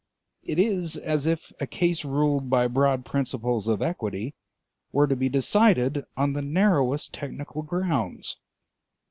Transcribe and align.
It 0.41 0.57
is 0.57 0.97
as 0.97 1.27
if 1.27 1.51
a 1.59 1.67
case 1.67 2.03
ruled 2.03 2.49
by 2.49 2.65
broad 2.65 3.05
principles 3.05 3.67
of 3.67 3.83
equity 3.83 4.33
were 4.91 5.05
to 5.05 5.15
be 5.15 5.29
decided 5.29 6.05
on 6.17 6.33
the 6.33 6.41
narrowest 6.41 7.13
technical 7.13 7.61
grounds. 7.61 8.35